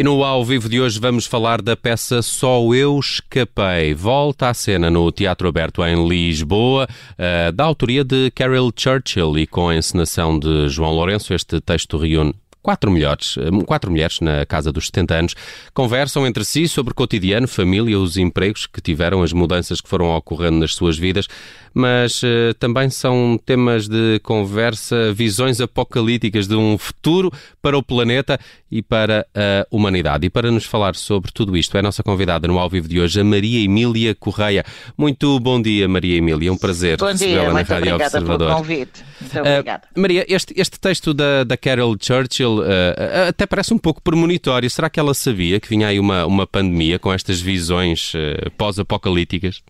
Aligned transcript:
E 0.00 0.02
no 0.02 0.24
ao 0.24 0.42
vivo 0.42 0.66
de 0.66 0.80
hoje 0.80 0.98
vamos 0.98 1.26
falar 1.26 1.60
da 1.60 1.76
peça 1.76 2.22
Só 2.22 2.72
Eu 2.72 2.98
Escapei. 2.98 3.92
Volta 3.92 4.48
à 4.48 4.54
cena 4.54 4.88
no 4.88 5.12
Teatro 5.12 5.46
Aberto 5.46 5.84
em 5.84 6.08
Lisboa, 6.08 6.88
uh, 7.18 7.52
da 7.52 7.64
autoria 7.64 8.02
de 8.02 8.30
Carol 8.30 8.72
Churchill 8.74 9.38
e 9.38 9.46
com 9.46 9.68
a 9.68 9.76
encenação 9.76 10.38
de 10.38 10.70
João 10.70 10.92
Lourenço. 10.92 11.34
Este 11.34 11.60
texto 11.60 11.98
reúne 11.98 12.34
quatro 12.62 12.90
mulheres, 12.90 13.36
eh, 13.38 13.64
quatro 13.64 13.90
mulheres 13.90 14.20
na 14.20 14.44
casa 14.44 14.72
dos 14.72 14.86
70 14.86 15.14
anos, 15.14 15.34
conversam 15.72 16.26
entre 16.26 16.44
si 16.44 16.68
sobre 16.68 16.92
o 16.92 16.94
cotidiano, 16.94 17.48
família, 17.48 17.98
os 17.98 18.16
empregos 18.16 18.66
que 18.66 18.80
tiveram, 18.80 19.22
as 19.22 19.32
mudanças 19.32 19.80
que 19.80 19.88
foram 19.88 20.14
ocorrendo 20.16 20.58
nas 20.58 20.74
suas 20.74 20.98
vidas, 20.98 21.26
mas 21.72 22.22
uh, 22.22 22.52
também 22.58 22.90
são 22.90 23.38
temas 23.44 23.86
de 23.88 24.18
conversa, 24.24 25.12
visões 25.12 25.60
apocalípticas 25.60 26.48
de 26.48 26.56
um 26.56 26.76
futuro 26.76 27.32
para 27.62 27.78
o 27.78 27.82
planeta 27.82 28.38
e 28.70 28.82
para 28.82 29.26
a 29.34 29.66
humanidade. 29.70 30.26
E 30.26 30.30
para 30.30 30.50
nos 30.50 30.64
falar 30.64 30.96
sobre 30.96 31.30
tudo 31.32 31.56
isto, 31.56 31.76
é 31.76 31.80
a 31.80 31.82
nossa 31.82 32.02
convidada 32.02 32.48
no 32.48 32.58
ao 32.58 32.68
vivo 32.68 32.88
de 32.88 33.00
hoje, 33.00 33.20
a 33.20 33.24
Maria 33.24 33.64
Emília 33.64 34.14
Correia. 34.14 34.64
Muito 34.98 35.38
bom 35.38 35.62
dia, 35.62 35.88
Maria 35.88 36.16
Emília. 36.16 36.48
É 36.48 36.52
um 36.52 36.56
prazer 36.56 36.98
recebê-la 37.00 37.52
na 37.52 37.62
Rádio 37.62 37.94
Observador. 37.94 38.48
Pelo 38.48 38.58
convite. 38.58 39.04
Muito 39.20 39.38
obrigada. 39.38 39.82
Uh, 39.96 40.00
Maria, 40.00 40.26
este, 40.28 40.54
este 40.56 40.78
texto 40.78 41.14
da, 41.14 41.44
da 41.44 41.56
Carol 41.56 41.96
Churchill 42.00 42.49
uh, 42.58 43.28
até 43.28 43.46
parece 43.46 43.72
um 43.72 43.78
pouco 43.78 44.02
premonitório. 44.02 44.68
Será 44.68 44.90
que 44.90 44.98
ela 45.00 45.14
sabia 45.14 45.60
que 45.60 45.68
vinha 45.68 45.88
aí 45.88 45.98
uma, 45.98 46.26
uma 46.26 46.46
pandemia 46.46 46.98
com 46.98 47.12
estas 47.12 47.40
visões 47.40 48.12
pós-apocalípticas? 48.58 49.62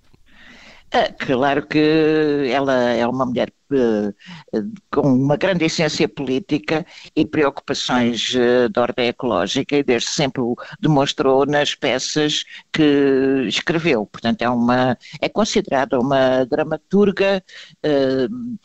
Ah, 0.93 1.09
claro 1.13 1.67
que 1.69 1.79
ela 2.51 2.75
é 2.91 3.07
uma 3.07 3.25
mulher 3.25 3.53
uh, 3.73 4.13
com 4.91 5.03
uma 5.03 5.37
grande 5.37 5.65
essência 5.65 6.09
política 6.09 6.85
e 7.15 7.25
preocupações 7.25 8.35
uh, 8.35 8.69
de 8.69 8.81
ordem 8.81 9.07
ecológica 9.07 9.77
e 9.77 9.85
desde 9.85 10.09
sempre 10.09 10.43
o 10.43 10.57
demonstrou 10.81 11.47
nas 11.47 11.77
peças 11.77 12.45
que 12.73 13.45
escreveu. 13.47 14.05
Portanto, 14.07 14.43
é 14.43 14.51
uma 14.51 14.99
é 15.21 15.29
considerada 15.29 16.01
uma 16.01 16.45
dramaturga 16.45 17.41
uh, 17.87 18.59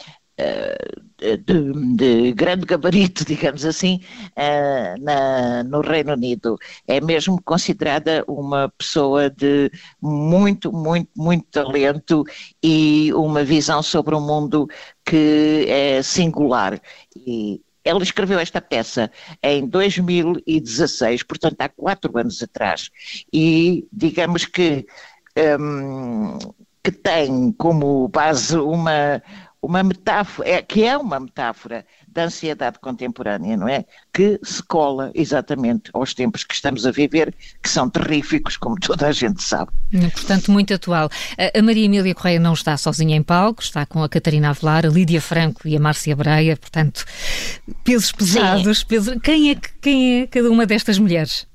de, 1.37 1.95
de, 1.95 2.33
grande 2.33 2.65
gabarito, 2.65 3.23
digamos 3.25 3.65
assim, 3.65 3.99
uh, 4.31 5.03
na, 5.03 5.63
no 5.63 5.81
Reino 5.81 6.13
Unido. 6.13 6.57
É 6.87 6.99
mesmo 7.01 7.41
considerada 7.43 8.23
uma 8.27 8.69
pessoa 8.77 9.29
de 9.29 9.71
muito, 10.01 10.71
muito, 10.71 11.09
muito 11.15 11.45
talento 11.51 12.23
e 12.63 13.11
uma 13.13 13.43
visão 13.43 13.81
sobre 13.81 14.15
o 14.15 14.21
mundo 14.21 14.67
que 15.05 15.65
é 15.69 16.01
singular. 16.01 16.79
E 17.15 17.61
ela 17.85 18.01
escreveu 18.01 18.39
esta 18.39 18.59
peça 18.59 19.11
em 19.43 19.67
2016, 19.67 21.21
portanto 21.23 21.61
há 21.61 21.69
quatro 21.69 22.17
anos 22.17 22.41
atrás, 22.41 22.89
e 23.31 23.87
digamos 23.93 24.45
que, 24.45 24.87
um, 25.59 26.39
que 26.83 26.91
tem 26.91 27.51
como 27.51 28.07
base 28.07 28.57
uma 28.57 29.21
uma 29.65 29.81
metáfora, 29.81 30.47
é, 30.47 30.61
que 30.61 30.83
é 30.83 30.95
uma 30.95 31.19
metáfora 31.19 31.83
da 32.07 32.25
ansiedade 32.25 32.77
contemporânea, 32.79 33.57
não 33.57 33.67
é? 33.67 33.83
Que 34.13 34.39
se 34.43 34.61
cola 34.61 35.11
exatamente 35.15 35.89
aos 35.91 36.13
tempos 36.13 36.43
que 36.43 36.53
estamos 36.53 36.85
a 36.85 36.91
viver, 36.91 37.33
que 37.61 37.67
são 37.67 37.89
terríficos, 37.89 38.57
como 38.57 38.79
toda 38.79 39.07
a 39.07 39.11
gente 39.11 39.41
sabe. 39.41 39.71
Portanto, 40.13 40.51
muito 40.51 40.71
atual. 40.73 41.09
A 41.53 41.61
Maria 41.63 41.85
Emília 41.85 42.13
Correia 42.13 42.39
não 42.39 42.53
está 42.53 42.77
sozinha 42.77 43.15
em 43.15 43.23
palco, 43.23 43.63
está 43.63 43.85
com 43.87 44.03
a 44.03 44.07
Catarina 44.07 44.51
Avelar, 44.51 44.85
a 44.85 44.89
Lídia 44.89 45.19
Franco 45.19 45.67
e 45.67 45.75
a 45.75 45.79
Márcia 45.79 46.15
Breia, 46.15 46.55
portanto, 46.55 47.03
pesos 47.83 48.11
pesados. 48.11 48.83
Pesos... 48.83 49.17
Quem, 49.23 49.51
é, 49.51 49.55
quem 49.81 50.21
é 50.21 50.27
cada 50.27 50.49
uma 50.49 50.65
destas 50.67 50.99
mulheres? 50.99 51.47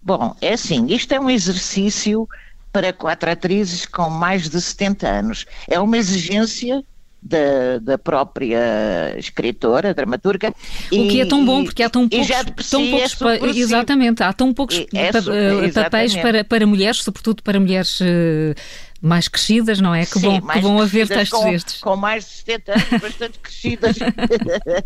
Bom, 0.00 0.36
é 0.40 0.52
assim, 0.52 0.86
isto 0.86 1.12
é 1.12 1.18
um 1.18 1.28
exercício 1.28 2.28
para 2.72 2.92
quatro 2.92 3.30
atrizes 3.30 3.86
com 3.86 4.08
mais 4.08 4.48
de 4.48 4.60
70 4.60 5.08
anos. 5.08 5.46
É 5.68 5.80
uma 5.80 5.98
exigência 5.98 6.84
da, 7.24 7.78
da 7.80 7.96
própria 7.96 9.14
escritora, 9.16 9.94
dramaturga. 9.94 10.52
O 10.92 10.94
e, 10.94 11.08
que 11.08 11.20
é 11.22 11.26
tão 11.26 11.42
bom, 11.44 11.64
porque 11.64 11.82
há 11.82 11.88
tão 11.88 12.06
poucos, 12.06 12.28
tão 12.70 12.84
si 12.84 12.90
poucos 13.18 13.56
é 13.56 13.58
exatamente, 13.58 14.22
há 14.22 14.32
tão 14.32 14.52
poucos 14.52 14.78
é 14.92 15.08
eh, 15.08 15.72
papéis 15.72 16.14
para, 16.14 16.44
para 16.44 16.66
mulheres, 16.66 16.98
sobretudo 16.98 17.42
para 17.42 17.58
mulheres 17.58 17.98
uh, 18.00 18.04
mais 19.00 19.26
crescidas, 19.26 19.80
não 19.80 19.94
é? 19.94 20.04
Que 20.04 20.18
Sim, 20.18 20.40
bom, 20.40 20.48
que 20.48 20.60
bom 20.60 20.82
haver 20.82 21.08
textos 21.08 21.40
com, 21.40 21.50
destes. 21.50 21.80
Com 21.80 21.96
mais 21.96 22.24
de 22.24 22.30
70 22.30 22.72
anos, 22.72 23.00
bastante 23.00 23.38
crescidas. 23.38 23.96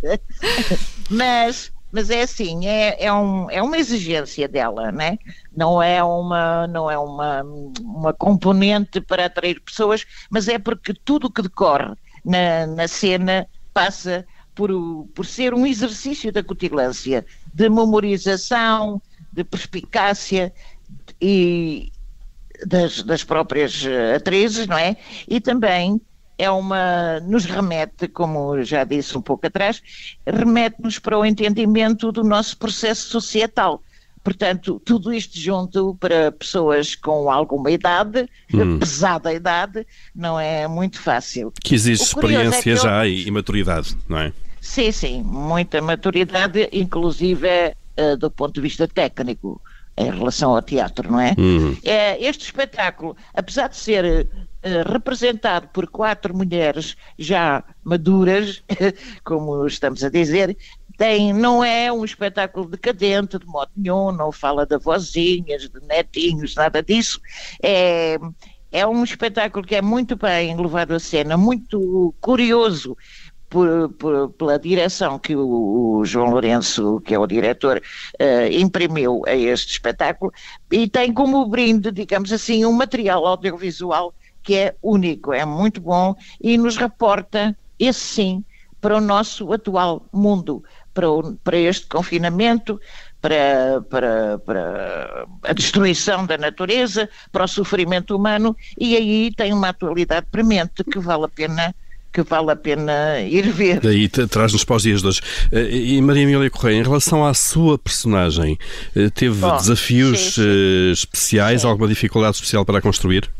mas 1.10 1.72
mas 1.90 2.10
é 2.10 2.20
assim, 2.20 2.66
é, 2.66 3.06
é, 3.06 3.12
um, 3.12 3.50
é 3.50 3.62
uma 3.62 3.78
exigência 3.78 4.46
dela, 4.46 4.92
né? 4.92 5.18
não 5.56 5.82
é 5.82 6.04
uma 6.04 6.66
não 6.68 6.88
é 6.90 6.98
uma, 6.98 7.42
uma 7.80 8.12
componente 8.12 9.00
para 9.00 9.24
atrair 9.24 9.60
pessoas, 9.60 10.04
mas 10.30 10.46
é 10.46 10.58
porque 10.58 10.92
tudo 10.92 11.26
o 11.26 11.30
que 11.30 11.42
decorre 11.42 11.94
na, 12.28 12.66
na 12.66 12.86
cena 12.86 13.48
passa 13.72 14.26
por, 14.54 14.70
por 15.14 15.24
ser 15.24 15.54
um 15.54 15.66
exercício 15.66 16.30
da 16.30 16.42
cutilância, 16.42 17.24
de 17.54 17.68
memorização, 17.68 19.00
de 19.32 19.42
perspicácia 19.44 20.52
e 21.20 21.90
das, 22.66 23.02
das 23.02 23.24
próprias 23.24 23.84
eh, 23.86 24.16
atrizes, 24.16 24.66
não 24.66 24.76
é? 24.76 24.96
E 25.26 25.40
também 25.40 26.00
é 26.36 26.50
uma, 26.50 27.20
nos 27.20 27.44
remete, 27.44 28.08
como 28.08 28.62
já 28.62 28.84
disse 28.84 29.16
um 29.16 29.22
pouco 29.22 29.46
atrás, 29.46 29.82
remete-nos 30.26 30.98
para 30.98 31.18
o 31.18 31.24
entendimento 31.24 32.12
do 32.12 32.22
nosso 32.22 32.58
processo 32.58 33.08
societal. 33.08 33.82
Portanto, 34.22 34.80
tudo 34.84 35.12
isto 35.12 35.38
junto 35.38 35.96
para 36.00 36.32
pessoas 36.32 36.94
com 36.94 37.30
alguma 37.30 37.70
idade, 37.70 38.28
hum. 38.52 38.78
pesada 38.78 39.32
idade, 39.32 39.86
não 40.14 40.38
é 40.38 40.66
muito 40.66 41.00
fácil. 41.00 41.52
Que 41.62 41.74
exige 41.74 42.02
experiência 42.02 42.58
é 42.58 42.62
que 42.62 42.76
já 42.76 43.06
eu... 43.06 43.12
e 43.12 43.30
maturidade, 43.30 43.96
não 44.08 44.18
é? 44.18 44.32
Sim, 44.60 44.92
sim, 44.92 45.22
muita 45.22 45.80
maturidade, 45.80 46.68
inclusive 46.72 47.48
uh, 47.48 48.16
do 48.16 48.30
ponto 48.30 48.54
de 48.54 48.60
vista 48.60 48.86
técnico, 48.86 49.60
em 49.98 50.10
relação 50.10 50.54
ao 50.54 50.62
teatro, 50.62 51.10
não 51.10 51.20
é? 51.20 51.34
Hum. 51.36 51.76
é 51.84 52.22
este 52.24 52.44
espetáculo, 52.44 53.16
apesar 53.34 53.68
de 53.68 53.76
ser 53.76 54.28
uh, 54.28 54.92
representado 54.92 55.68
por 55.68 55.88
quatro 55.88 56.36
mulheres 56.36 56.96
já 57.18 57.64
maduras, 57.82 58.62
como 59.24 59.66
estamos 59.66 60.04
a 60.04 60.08
dizer, 60.08 60.56
tem, 60.98 61.32
não 61.32 61.62
é 61.62 61.92
um 61.92 62.04
espetáculo 62.04 62.68
decadente 62.68 63.38
de 63.38 63.46
modo 63.46 63.70
nenhum, 63.76 64.10
não 64.10 64.32
fala 64.32 64.66
de 64.66 64.76
vozinhas, 64.76 65.68
de 65.68 65.80
netinhos, 65.86 66.56
nada 66.56 66.82
disso. 66.82 67.20
É, 67.62 68.18
é 68.72 68.84
um 68.84 69.04
espetáculo 69.04 69.64
que 69.64 69.76
é 69.76 69.80
muito 69.80 70.16
bem 70.16 70.60
levado 70.60 70.92
a 70.92 70.98
cena, 70.98 71.36
muito 71.36 72.12
curioso. 72.20 72.96
Por, 73.48 73.88
por, 73.94 74.28
pela 74.32 74.58
direção 74.58 75.18
que 75.18 75.34
o, 75.34 76.00
o, 76.00 76.04
João 76.04 76.28
Lourenço, 76.28 77.00
que 77.00 77.14
é 77.14 77.18
o 77.18 77.26
diretor, 77.26 77.78
uh, 78.20 78.52
imprimiu 78.52 79.22
a 79.26 79.34
este 79.34 79.72
espetáculo, 79.72 80.30
e 80.70 80.86
tem 80.86 81.14
como 81.14 81.48
brinde, 81.48 81.90
digamos 81.90 82.30
assim, 82.30 82.66
um 82.66 82.72
material 82.72 83.26
audiovisual 83.26 84.12
que 84.42 84.54
é 84.54 84.76
único, 84.82 85.32
é 85.32 85.46
muito 85.46 85.80
bom 85.80 86.14
e 86.38 86.58
nos 86.58 86.76
reporta, 86.76 87.56
esse 87.78 88.00
sim, 88.00 88.44
para 88.82 88.98
o 88.98 89.00
nosso 89.00 89.50
atual 89.50 90.06
mundo 90.12 90.62
para, 90.98 91.08
o, 91.08 91.36
para 91.44 91.56
este 91.56 91.86
confinamento, 91.86 92.80
para, 93.22 93.80
para, 93.88 94.38
para, 94.40 95.26
a 95.44 95.52
destruição 95.52 96.26
da 96.26 96.36
natureza, 96.36 97.08
para 97.30 97.44
o 97.44 97.48
sofrimento 97.48 98.16
humano, 98.16 98.56
e 98.76 98.96
aí 98.96 99.32
tem 99.36 99.52
uma 99.52 99.68
atualidade 99.68 100.26
premente 100.28 100.82
que 100.82 100.98
vale 100.98 101.26
a 101.26 101.28
pena 101.28 101.72
que 102.10 102.22
vale 102.22 102.50
a 102.50 102.56
pena 102.56 103.20
ir 103.20 103.52
ver. 103.52 103.80
Daí 103.80 104.08
traz-nos 104.08 104.64
para 104.64 104.76
os 104.76 104.82
dias 104.82 105.02
de 105.02 105.08
hoje. 105.08 105.20
Eh, 105.52 105.68
e 105.70 106.02
Maria 106.02 106.22
Emília 106.22 106.50
Correia, 106.50 106.78
em 106.78 106.82
relação 106.82 107.24
à 107.24 107.34
sua 107.34 107.78
personagem, 107.78 108.58
eh, 108.96 109.10
teve 109.10 109.38
Bom, 109.38 109.56
desafios 109.56 110.18
sim, 110.18 110.30
sim. 110.30 110.48
Eh, 110.48 110.92
especiais, 110.92 111.60
sim. 111.60 111.68
alguma 111.68 111.86
dificuldade 111.86 112.36
especial 112.36 112.64
para 112.64 112.78
a 112.78 112.80
construir? 112.80 113.30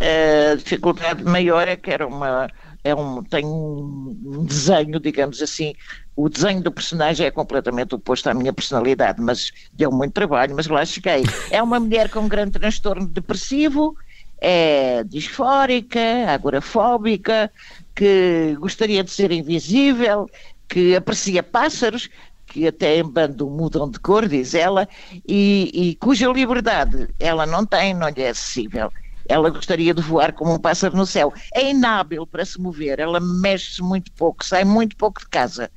A 0.00 0.56
dificuldade 0.56 1.22
maior 1.24 1.68
é 1.68 1.76
que 1.76 1.90
era 1.90 2.06
uma, 2.06 2.50
é 2.86 2.94
um, 2.94 3.22
tem 3.22 3.44
um 3.44 4.44
desenho, 4.44 5.00
digamos 5.00 5.42
assim, 5.42 5.74
o 6.14 6.28
desenho 6.28 6.62
do 6.62 6.70
personagem 6.70 7.26
é 7.26 7.30
completamente 7.30 7.94
oposto 7.94 8.30
à 8.30 8.34
minha 8.34 8.52
personalidade, 8.52 9.20
mas 9.20 9.50
deu 9.72 9.90
muito 9.90 10.12
trabalho, 10.12 10.54
mas 10.54 10.68
lá 10.68 10.84
cheguei. 10.84 11.24
É 11.50 11.60
uma 11.60 11.80
mulher 11.80 12.08
com 12.08 12.20
um 12.20 12.28
grande 12.28 12.52
transtorno 12.52 13.08
depressivo, 13.08 13.96
é 14.40 15.02
disfórica, 15.04 16.00
agorafóbica, 16.28 17.50
que 17.94 18.56
gostaria 18.60 19.02
de 19.02 19.10
ser 19.10 19.32
invisível, 19.32 20.30
que 20.68 20.94
aprecia 20.94 21.42
pássaros, 21.42 22.08
que 22.46 22.68
até 22.68 22.98
em 22.98 23.04
bando 23.04 23.50
mudam 23.50 23.90
de 23.90 23.98
cor, 23.98 24.28
diz 24.28 24.54
ela, 24.54 24.88
e, 25.28 25.70
e 25.74 25.94
cuja 25.96 26.28
liberdade 26.28 27.08
ela 27.18 27.44
não 27.44 27.66
tem, 27.66 27.92
não 27.92 28.08
lhe 28.08 28.22
é 28.22 28.28
acessível. 28.28 28.92
Ela 29.28 29.50
gostaria 29.50 29.94
de 29.94 30.02
voar 30.02 30.32
como 30.32 30.52
um 30.54 30.58
pássaro 30.60 30.96
no 30.96 31.06
céu. 31.06 31.32
É 31.54 31.70
inábil 31.70 32.26
para 32.26 32.44
se 32.44 32.60
mover, 32.60 32.98
ela 33.00 33.20
mexe-se 33.20 33.82
muito 33.82 34.12
pouco, 34.12 34.44
sai 34.44 34.64
muito 34.64 34.96
pouco 34.96 35.20
de 35.20 35.28
casa. 35.28 35.70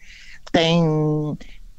Tem, 0.52 0.84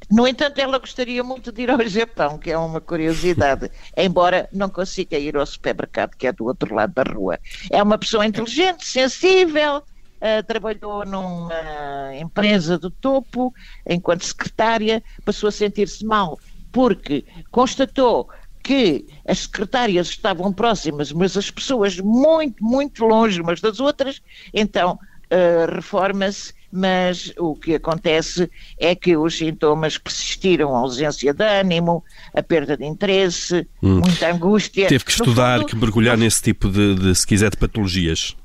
No 0.09 0.27
entanto, 0.27 0.59
ela 0.59 0.77
gostaria 0.79 1.23
muito 1.23 1.51
de 1.51 1.63
ir 1.63 1.71
ao 1.71 1.81
Japão, 1.87 2.37
que 2.37 2.51
é 2.51 2.57
uma 2.57 2.81
curiosidade, 2.81 3.69
embora 3.95 4.49
não 4.51 4.69
consiga 4.69 5.17
ir 5.17 5.37
ao 5.37 5.45
supermercado, 5.45 6.15
que 6.17 6.27
é 6.27 6.33
do 6.33 6.45
outro 6.45 6.73
lado 6.75 6.93
da 6.93 7.03
rua. 7.03 7.39
É 7.71 7.81
uma 7.81 7.97
pessoa 7.97 8.25
inteligente, 8.25 8.85
sensível, 8.85 9.77
uh, 9.77 10.43
trabalhou 10.45 11.05
numa 11.05 12.15
empresa 12.19 12.77
do 12.77 12.91
topo, 12.91 13.53
enquanto 13.87 14.25
secretária, 14.25 15.01
passou 15.23 15.47
a 15.47 15.51
sentir-se 15.51 16.05
mal, 16.05 16.37
porque 16.71 17.25
constatou 17.49 18.27
que 18.63 19.05
as 19.27 19.39
secretárias 19.39 20.07
estavam 20.07 20.51
próximas, 20.53 21.11
mas 21.11 21.35
as 21.35 21.49
pessoas 21.49 21.99
muito, 21.99 22.63
muito 22.63 23.05
longe 23.05 23.41
umas 23.41 23.59
das 23.59 23.79
outras, 23.79 24.21
então 24.53 24.93
uh, 25.31 25.73
reforma-se, 25.73 26.53
mas 26.71 27.33
o 27.37 27.55
que 27.55 27.75
acontece 27.75 28.49
é 28.77 28.95
que 28.95 29.17
os 29.17 29.37
sintomas 29.37 29.97
persistiram, 29.97 30.75
a 30.75 30.79
ausência 30.79 31.33
de 31.33 31.43
ânimo, 31.43 32.03
a 32.33 32.41
perda 32.41 32.77
de 32.77 32.85
interesse, 32.85 33.67
hum. 33.83 33.99
muita 33.99 34.31
angústia. 34.31 34.87
Teve 34.87 35.03
que 35.03 35.11
estudar, 35.11 35.59
fundo, 35.59 35.69
que 35.69 35.75
mergulhar 35.75 36.17
nesse 36.17 36.41
tipo 36.41 36.69
de, 36.69 36.95
de, 36.95 37.15
se 37.15 37.27
quiser, 37.27 37.49
de 37.49 37.57
patologias. 37.57 38.37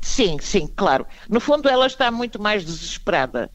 Sim, 0.00 0.36
sim, 0.40 0.68
claro. 0.76 1.06
No 1.28 1.40
fundo 1.40 1.68
ela 1.68 1.86
está 1.86 2.10
muito 2.10 2.40
mais 2.40 2.64
desesperada 2.64 3.50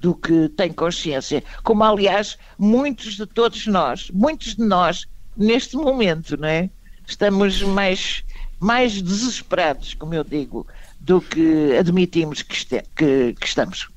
do 0.00 0.14
que 0.14 0.48
tem 0.48 0.72
consciência, 0.72 1.44
como 1.62 1.84
aliás 1.84 2.36
muitos 2.58 3.14
de 3.14 3.24
todos 3.24 3.66
nós, 3.68 4.10
muitos 4.10 4.56
de 4.56 4.64
nós 4.64 5.06
neste 5.36 5.76
momento, 5.76 6.36
não 6.36 6.48
é? 6.48 6.70
Estamos 7.06 7.62
mais, 7.62 8.24
mais 8.60 9.00
desesperados, 9.00 9.94
como 9.94 10.14
eu 10.14 10.24
digo, 10.24 10.66
do 11.00 11.20
que 11.20 11.76
admitimos 11.78 12.42
que, 12.42 12.54
este, 12.54 12.82
que, 12.94 13.34
que 13.38 13.46
estamos. 13.46 13.88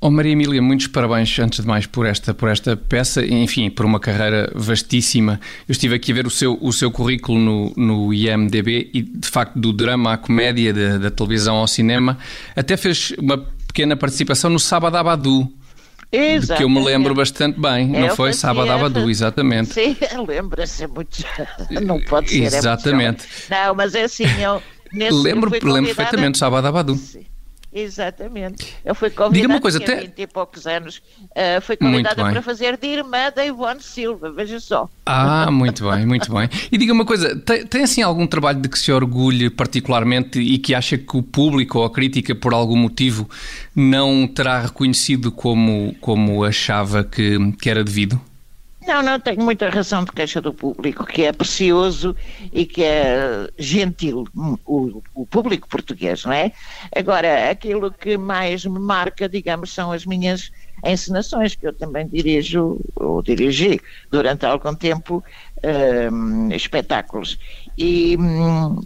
Oh 0.00 0.12
Maria 0.12 0.30
Emília, 0.30 0.62
muitos 0.62 0.86
parabéns 0.86 1.36
antes 1.40 1.60
de 1.60 1.66
mais 1.66 1.84
por 1.84 2.06
esta, 2.06 2.32
por 2.32 2.48
esta 2.48 2.76
peça, 2.76 3.26
enfim, 3.26 3.68
por 3.68 3.84
uma 3.84 3.98
carreira 3.98 4.48
vastíssima. 4.54 5.40
Eu 5.66 5.72
estive 5.72 5.96
aqui 5.96 6.12
a 6.12 6.14
ver 6.14 6.26
o 6.26 6.30
seu, 6.30 6.56
o 6.60 6.72
seu 6.72 6.88
currículo 6.88 7.36
no, 7.36 7.72
no 7.76 8.14
IMDB 8.14 8.90
e, 8.94 9.02
de 9.02 9.28
facto, 9.28 9.58
do 9.58 9.72
drama 9.72 10.12
à 10.12 10.16
comédia, 10.16 10.72
da, 10.72 10.98
da 10.98 11.10
televisão 11.10 11.56
ao 11.56 11.66
cinema, 11.66 12.16
até 12.54 12.76
fez 12.76 13.12
uma 13.18 13.38
pequena 13.66 13.96
participação 13.96 14.48
no 14.48 14.60
Sábado 14.60 14.96
Abadu. 14.96 15.52
Exatamente. 16.10 16.56
Que 16.56 16.64
eu 16.64 16.68
me 16.68 16.82
lembro 16.84 17.14
bastante 17.14 17.60
bem, 17.60 17.86
não 17.86 18.16
foi? 18.16 18.32
Sábado 18.32 18.70
Abadu, 18.70 19.10
exatamente. 19.10 19.74
Sim, 19.74 19.96
lembra-se 20.26 20.86
muito. 20.86 21.22
Não 21.82 22.00
pode 22.00 22.30
ser. 22.30 22.44
Exatamente. 22.44 23.26
É 23.50 23.66
não, 23.66 23.74
mas 23.74 23.94
é 23.94 24.04
assim, 24.04 24.24
eu. 24.40 24.62
Nesse, 24.90 25.12
lembro, 25.12 25.50
lembro 25.50 25.94
perfeitamente, 25.94 26.38
Sábado 26.38 26.66
Abadu. 26.66 26.94
Sim. 26.94 27.26
Exatamente. 27.72 28.74
Eu 28.82 28.94
fui 28.94 29.10
convidada, 29.10 29.34
Diga 29.34 29.48
uma 29.48 29.60
coisa, 29.60 29.78
tinha 29.78 30.00
20 30.00 30.18
e 30.18 30.26
poucos 30.26 30.66
anos, 30.66 31.02
uh, 31.20 31.60
fui 31.60 31.76
convidada 31.76 32.22
para 32.22 32.40
fazer 32.40 32.78
de 32.78 32.86
irmã 32.86 33.30
da 33.34 33.44
Ivone 33.44 33.82
Silva, 33.82 34.32
veja 34.32 34.58
só. 34.58 34.88
Ah, 35.04 35.50
muito 35.50 35.88
bem, 35.88 36.06
muito 36.06 36.32
bem. 36.32 36.48
E 36.72 36.78
diga 36.78 36.92
uma 36.92 37.04
coisa, 37.04 37.36
tem, 37.36 37.66
tem 37.66 37.82
assim 37.82 38.00
algum 38.00 38.26
trabalho 38.26 38.60
de 38.60 38.68
que 38.68 38.78
se 38.78 38.90
orgulhe 38.90 39.50
particularmente 39.50 40.40
e 40.40 40.58
que 40.58 40.74
acha 40.74 40.96
que 40.96 41.16
o 41.16 41.22
público 41.22 41.78
ou 41.78 41.84
a 41.84 41.90
crítica, 41.90 42.34
por 42.34 42.54
algum 42.54 42.76
motivo, 42.76 43.28
não 43.76 44.26
terá 44.26 44.60
reconhecido 44.62 45.30
como, 45.30 45.94
como 46.00 46.44
achava 46.44 47.04
que, 47.04 47.52
que 47.60 47.68
era 47.68 47.84
devido? 47.84 48.18
Não, 48.88 49.02
não, 49.02 49.20
tenho 49.20 49.42
muita 49.42 49.68
razão 49.68 50.02
de 50.02 50.10
queixa 50.10 50.40
do 50.40 50.50
público, 50.50 51.04
que 51.04 51.24
é 51.24 51.30
precioso 51.30 52.16
e 52.50 52.64
que 52.64 52.82
é 52.82 53.46
gentil, 53.58 54.26
o, 54.64 55.02
o, 55.14 55.26
público 55.26 55.68
português, 55.68 56.24
não 56.24 56.32
é? 56.32 56.52
Agora, 56.96 57.50
aquilo 57.50 57.92
que 57.92 58.16
mais 58.16 58.64
me 58.64 58.78
marca, 58.78 59.28
digamos, 59.28 59.74
são 59.74 59.92
as 59.92 60.06
minhas 60.06 60.50
encenações, 60.82 61.54
que 61.54 61.66
eu 61.66 61.74
também 61.74 62.08
dirijo, 62.08 62.80
ou 62.96 63.20
dirigi 63.20 63.78
durante 64.10 64.46
algum 64.46 64.74
tempo, 64.74 65.22
uh, 65.58 66.54
espetáculos. 66.54 67.38
E, 67.80 68.18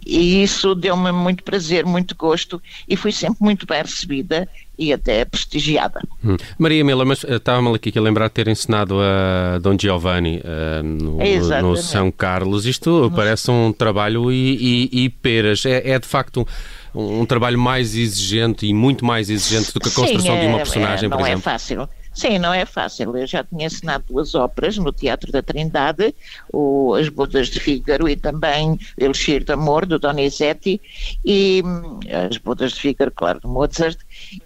e 0.05 0.43
isso 0.43 0.75
deu-me 0.75 1.11
muito 1.11 1.43
prazer, 1.43 1.83
muito 1.83 2.15
gosto 2.15 2.61
e 2.87 2.95
fui 2.95 3.11
sempre 3.11 3.37
muito 3.39 3.65
bem 3.65 3.81
recebida 3.81 4.47
e 4.77 4.93
até 4.93 5.25
prestigiada. 5.25 5.99
Hum. 6.23 6.37
Maria 6.59 6.85
Mila, 6.85 7.03
mas 7.03 7.23
uh, 7.23 7.33
estava-me 7.33 7.73
aqui 7.73 7.97
a 7.97 8.01
lembrar 8.01 8.27
de 8.27 8.33
ter 8.35 8.47
ensinado 8.47 8.99
a 8.99 9.57
Dom 9.57 9.75
Giovanni 9.79 10.41
uh, 10.41 10.83
no, 10.83 11.17
no, 11.61 11.75
São 11.75 12.11
Carlos. 12.11 12.67
Isto 12.67 13.11
parece 13.15 13.49
um 13.49 13.73
trabalho 13.73 14.31
e, 14.31 14.89
e, 14.93 15.05
e 15.05 15.09
peras. 15.09 15.65
É, 15.65 15.89
é, 15.89 15.97
de 15.97 16.07
facto 16.07 16.47
um, 16.93 17.21
um, 17.21 17.25
trabalho 17.25 17.57
mais 17.57 17.95
exigente 17.95 18.67
e 18.67 18.73
muito 18.75 19.03
mais 19.03 19.27
exigente 19.27 19.73
do 19.73 19.79
que 19.79 19.89
a 19.89 19.91
construção 19.91 20.35
Sim, 20.35 20.37
é, 20.37 20.41
de 20.41 20.47
uma 20.47 20.57
personagem, 20.57 21.07
é, 21.07 21.09
por 21.09 21.19
exemplo. 21.19 21.31
Não 21.31 21.39
é 21.39 21.41
fácil. 21.41 21.89
Sim, 22.13 22.37
não 22.37 22.53
é 22.53 22.65
fácil. 22.65 23.17
Eu 23.17 23.25
já 23.25 23.43
tinha 23.43 23.65
ensinado 23.65 24.05
duas 24.07 24.35
óperas 24.35 24.77
no 24.77 24.91
Teatro 24.91 25.31
da 25.31 25.41
Trindade, 25.41 26.13
o 26.51 26.93
As 26.93 27.09
Bodas 27.09 27.47
de 27.47 27.59
Fígaro 27.59 28.07
e 28.07 28.15
também 28.15 28.77
Elixir 28.97 29.43
de 29.43 29.51
Amor, 29.51 29.85
do 29.85 29.97
Donizetti, 29.97 30.79
e 31.25 31.63
hum, 31.65 31.99
As 32.29 32.37
Bodas 32.37 32.73
de 32.73 32.79
Fígaro, 32.81 33.11
claro, 33.11 33.39
de 33.39 33.47
Mozart. 33.47 33.97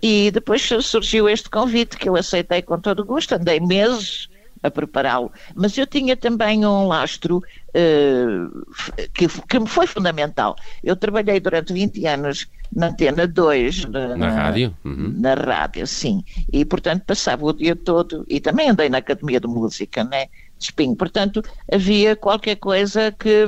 E 0.02 0.32
depois 0.32 0.62
surgiu 0.82 1.28
este 1.28 1.50
convite 1.50 1.98
que 1.98 2.08
eu 2.08 2.16
aceitei 2.16 2.62
com 2.62 2.80
todo 2.80 3.04
gosto, 3.04 3.34
andei 3.34 3.60
meses 3.60 4.30
a 4.62 4.72
prepará-lo. 4.72 5.32
Mas 5.56 5.78
eu 5.78 5.86
tinha 5.86 6.16
também 6.16 6.66
um 6.66 6.88
lastro 6.88 7.38
uh, 7.38 9.10
que, 9.14 9.28
que 9.28 9.60
me 9.60 9.68
foi 9.68 9.88
fundamental. 9.88 10.56
Eu 10.84 10.96
trabalhei 10.96 11.40
durante 11.40 11.74
20 11.74 12.06
anos 12.06 12.48
na 12.74 12.88
Antena 12.88 13.28
2. 13.28 13.86
Na, 13.86 14.18
na 14.18 14.30
rádio? 14.30 14.76
Uhum. 14.84 15.14
Na 15.18 15.34
rádio, 15.34 15.86
sim. 15.88 16.24
E, 16.52 16.66
portanto, 16.66 17.04
passava 17.06 17.46
o 17.46 17.54
dia 17.54 17.76
todo, 17.76 18.26
e 18.28 18.40
também 18.40 18.70
andei 18.70 18.90
na 18.90 18.98
Academia 18.98 19.40
de 19.40 19.48
Música, 19.48 20.04
né? 20.04 20.28
De 20.58 20.66
Espinho. 20.66 20.96
Portanto, 20.96 21.42
havia 21.72 22.16
qualquer 22.16 22.56
coisa 22.56 23.12
que, 23.12 23.46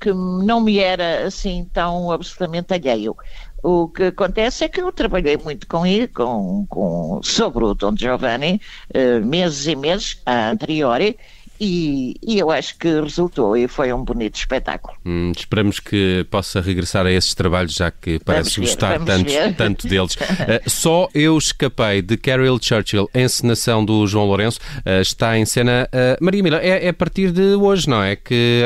que 0.00 0.12
não 0.12 0.60
me 0.60 0.78
era 0.78 1.26
assim 1.26 1.68
tão 1.72 2.10
absolutamente 2.10 2.72
alheio. 2.72 3.16
O 3.62 3.88
que 3.88 4.04
acontece 4.04 4.64
é 4.64 4.68
que 4.68 4.80
eu 4.80 4.92
trabalhei 4.92 5.38
muito 5.38 5.66
com 5.66 5.86
ele, 5.86 6.06
com, 6.06 6.66
com, 6.68 7.20
sobre 7.22 7.64
o 7.64 7.72
Dom 7.72 7.96
Giovanni, 7.96 8.60
uh, 8.94 9.24
meses 9.24 9.66
e 9.66 9.74
meses 9.74 10.20
a 10.26 10.50
anteriori, 10.50 11.16
e, 11.60 12.16
e, 12.22 12.38
eu 12.38 12.50
acho 12.50 12.76
que 12.76 12.88
resultou 13.00 13.56
e 13.56 13.68
foi 13.68 13.92
um 13.92 14.02
bonito 14.02 14.36
espetáculo. 14.36 14.96
Hum, 15.04 15.32
esperamos 15.36 15.78
que 15.78 16.26
possa 16.30 16.60
regressar 16.60 17.06
a 17.06 17.12
esses 17.12 17.34
trabalhos, 17.34 17.74
já 17.74 17.90
que 17.90 18.18
parece 18.18 18.60
gostar 18.60 18.98
tanto, 19.04 19.32
tanto 19.56 19.86
deles. 19.86 20.14
uh, 20.14 20.18
Só 20.68 21.08
Eu 21.14 21.38
Escapei, 21.38 22.02
de 22.02 22.16
Carol 22.16 22.58
Churchill, 22.60 23.08
encenação 23.14 23.84
do 23.84 24.06
João 24.06 24.26
Lourenço, 24.26 24.58
uh, 24.78 25.00
está 25.00 25.38
em 25.38 25.44
cena. 25.44 25.88
Uh, 25.92 26.24
Maria 26.24 26.42
Mila, 26.42 26.60
é, 26.60 26.86
é, 26.86 26.88
a 26.88 26.94
partir 26.94 27.30
de 27.30 27.54
hoje, 27.54 27.88
não 27.88 28.02
é? 28.02 28.16
Que 28.16 28.62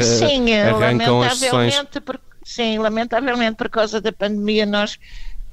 Sim, 0.00 0.52
arrancam 0.54 1.22
as 1.22 1.38
sessões. 1.38 1.74
Sim, 2.46 2.78
lamentavelmente 2.78 3.56
por 3.56 3.68
causa 3.68 4.00
da 4.00 4.12
pandemia 4.12 4.64
nós 4.64 4.96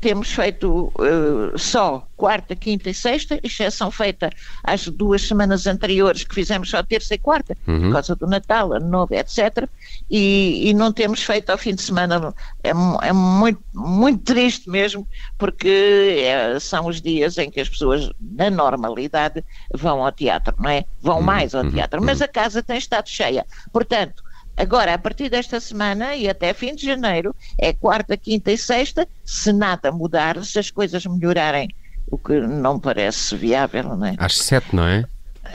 temos 0.03 0.33
feito 0.33 0.91
uh, 0.99 1.57
só 1.57 2.05
quarta, 2.17 2.53
quinta 2.57 2.89
e 2.89 2.93
sexta, 2.93 3.39
exceção 3.41 3.89
feita 3.89 4.29
às 4.61 4.85
duas 4.85 5.21
semanas 5.21 5.65
anteriores 5.65 6.25
que 6.25 6.35
fizemos 6.35 6.69
só 6.69 6.83
terça 6.83 7.15
e 7.15 7.17
quarta, 7.17 7.55
uhum. 7.65 7.83
por 7.83 7.93
causa 7.93 8.15
do 8.15 8.27
Natal, 8.27 8.73
Ano 8.73 8.89
Novo, 8.89 9.13
etc. 9.13 9.65
E, 10.11 10.69
e, 10.69 10.73
não 10.73 10.91
temos 10.91 11.23
feito 11.23 11.49
ao 11.49 11.57
fim 11.57 11.73
de 11.73 11.81
semana. 11.81 12.33
É, 12.63 12.71
é 13.07 13.13
muito, 13.13 13.63
muito 13.73 14.23
triste 14.23 14.69
mesmo, 14.69 15.07
porque 15.37 16.23
é, 16.25 16.59
são 16.59 16.87
os 16.87 17.01
dias 17.01 17.37
em 17.37 17.49
que 17.49 17.61
as 17.61 17.69
pessoas, 17.69 18.09
na 18.19 18.49
normalidade, 18.49 19.43
vão 19.73 20.05
ao 20.05 20.11
teatro, 20.11 20.53
não 20.59 20.69
é? 20.69 20.83
Vão 21.01 21.17
uhum. 21.17 21.23
mais 21.23 21.55
ao 21.55 21.63
uhum. 21.63 21.71
teatro, 21.71 22.03
mas 22.03 22.19
uhum. 22.19 22.25
a 22.25 22.27
casa 22.27 22.61
tem 22.61 22.77
estado 22.77 23.07
cheia. 23.07 23.45
Portanto, 23.71 24.22
Agora, 24.55 24.93
a 24.93 24.97
partir 24.97 25.29
desta 25.29 25.59
semana 25.59 26.15
e 26.15 26.29
até 26.29 26.53
fim 26.53 26.75
de 26.75 26.85
janeiro, 26.85 27.35
é 27.57 27.73
quarta, 27.73 28.15
quinta 28.15 28.51
e 28.51 28.57
sexta, 28.57 29.07
se 29.25 29.51
nada 29.51 29.91
mudar, 29.91 30.43
se 30.43 30.59
as 30.59 30.69
coisas 30.69 31.05
melhorarem, 31.05 31.69
o 32.09 32.17
que 32.17 32.39
não 32.39 32.79
parece 32.79 33.35
viável, 33.35 33.95
não 33.95 34.05
é? 34.05 34.15
Às 34.17 34.37
sete, 34.37 34.75
não 34.75 34.87
é? 34.87 35.05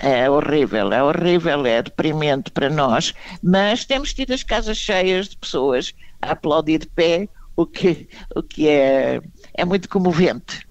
É 0.03 0.29
horrível, 0.29 0.93
é 0.93 1.03
horrível, 1.03 1.65
é 1.67 1.83
deprimente 1.83 2.51
para 2.51 2.69
nós, 2.69 3.15
mas 3.43 3.85
temos 3.85 4.13
tido 4.13 4.33
as 4.33 4.43
casas 4.43 4.77
cheias 4.77 5.29
de 5.29 5.37
pessoas 5.37 5.95
a 6.21 6.33
aplaudir 6.33 6.79
de 6.79 6.87
pé, 6.89 7.29
o 7.57 7.65
que, 7.65 8.09
o 8.35 8.43
que 8.43 8.69
é, 8.69 9.21
é 9.55 9.65
muito 9.65 9.89
comovente. 9.89 10.67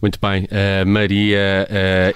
Muito 0.00 0.18
bem, 0.20 0.44
uh, 0.44 0.86
Maria. 0.86 1.68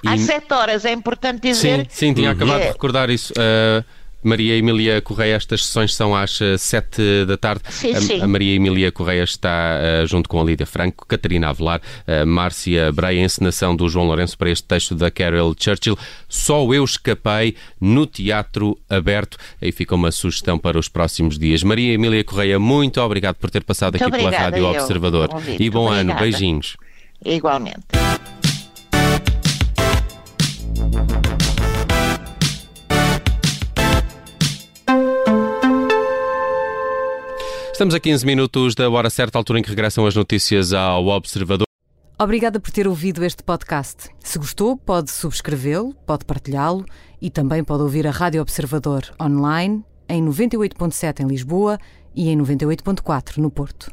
Uh, 0.05 0.09
Às 0.09 0.21
sete 0.23 0.53
horas, 0.53 0.85
é 0.85 0.93
importante 0.93 1.43
dizer. 1.43 1.81
Sim, 1.81 1.87
sim 1.89 2.15
tinha 2.15 2.31
acabado 2.31 2.61
é... 2.61 2.67
de 2.67 2.73
recordar 2.73 3.11
isso. 3.11 3.33
Uh, 3.33 3.85
Maria 4.23 4.57
Emília 4.57 5.01
Correia, 5.01 5.35
estas 5.35 5.65
sessões 5.67 5.95
são 5.95 6.15
às 6.15 6.39
7 6.59 7.03
eh, 7.03 7.25
da 7.25 7.37
tarde. 7.37 7.63
Sim, 7.71 7.95
sim. 8.01 8.21
A, 8.21 8.27
Maria 8.27 8.55
Emília 8.55 8.93
Correia 8.93 9.25
está 9.25 9.79
uh, 10.03 10.07
junto 10.07 10.29
com 10.29 10.41
a 10.41 10.45
Lídia 10.45 10.67
Franco, 10.67 11.07
Catarina 11.07 11.49
Avelar, 11.49 11.81
uh, 12.07 12.27
Márcia 12.27 12.93
Breia, 12.93 13.23
encenação 13.23 13.75
do 13.75 13.89
João 13.89 14.07
Lourenço 14.07 14.39
para 14.39 14.51
este 14.51 14.65
texto 14.65 14.95
da 14.95 15.11
Carol 15.11 15.55
Churchill. 15.59 15.99
Só 16.29 16.63
eu 16.73 16.85
escapei 16.85 17.57
no 17.81 18.07
Teatro 18.07 18.79
Aberto. 18.89 19.37
Aí 19.61 19.73
fica 19.73 19.95
uma 19.95 20.11
sugestão 20.11 20.59
para 20.59 20.79
os 20.79 20.89
próximos 20.89 21.39
dias. 21.39 21.63
Maria 21.63 21.95
Emília 21.95 22.23
Correia, 22.23 22.59
muito 22.59 23.01
obrigado 23.01 23.37
por 23.37 23.51
ter 23.51 23.65
passado 23.65 23.97
aqui 23.97 24.11
pela 24.11 24.31
Rádio 24.31 24.67
Observador. 24.67 25.31
E 25.59 25.69
bom 25.69 25.87
obrigada. 25.87 26.13
ano. 26.13 26.21
Beijinhos. 26.21 26.77
Igualmente. 27.25 27.83
Estamos 37.83 37.97
a 37.97 37.99
15 37.99 38.25
minutos 38.25 38.77
da 38.77 38.89
hora 38.89 39.11
certa, 39.11 39.37
altura 39.37 39.59
em 39.59 39.63
que 39.65 39.69
regressam 39.69 40.07
as 40.07 40.15
notícias 40.15 40.73
ao 40.73 41.05
Observador. 41.09 41.67
Obrigada 42.17 42.61
por 42.61 42.71
ter 42.71 42.87
ouvido 42.87 43.25
este 43.25 43.43
podcast. 43.43 44.09
Se 44.21 44.39
gostou, 44.39 44.77
pode 44.77 45.11
subscrevê-lo, 45.11 45.93
pode 46.07 46.25
partilhá-lo 46.25 46.87
e 47.21 47.29
também 47.29 47.65
pode 47.65 47.83
ouvir 47.83 48.07
a 48.07 48.13
Rádio 48.13 48.41
Observador 48.41 49.03
online 49.21 49.85
em 50.09 50.25
98.7 50.25 51.25
em 51.25 51.27
Lisboa 51.27 51.77
e 52.15 52.29
em 52.29 52.39
98.4 52.39 53.39
no 53.39 53.51
Porto. 53.51 53.91